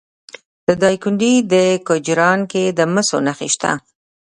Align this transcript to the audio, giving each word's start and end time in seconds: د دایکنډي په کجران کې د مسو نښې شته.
د 0.67 0.69
دایکنډي 0.83 1.33
په 1.51 1.61
کجران 1.87 2.39
کې 2.51 2.63
د 2.77 2.79
مسو 2.93 3.17
نښې 3.25 3.49
شته. 3.53 3.71